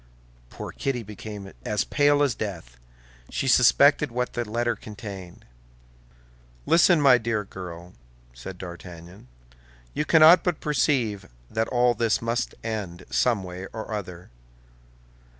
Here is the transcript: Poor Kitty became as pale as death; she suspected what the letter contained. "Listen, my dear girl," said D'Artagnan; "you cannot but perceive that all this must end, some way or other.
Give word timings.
Poor 0.49 0.71
Kitty 0.71 1.03
became 1.03 1.53
as 1.63 1.83
pale 1.83 2.23
as 2.23 2.33
death; 2.33 2.77
she 3.29 3.47
suspected 3.47 4.09
what 4.11 4.33
the 4.33 4.49
letter 4.49 4.75
contained. 4.75 5.45
"Listen, 6.65 6.99
my 6.99 7.19
dear 7.19 7.43
girl," 7.43 7.93
said 8.33 8.57
D'Artagnan; 8.57 9.27
"you 9.93 10.03
cannot 10.03 10.43
but 10.43 10.59
perceive 10.59 11.29
that 11.51 11.67
all 11.67 11.93
this 11.93 12.19
must 12.19 12.55
end, 12.63 13.05
some 13.11 13.43
way 13.43 13.67
or 13.73 13.93
other. 13.93 14.31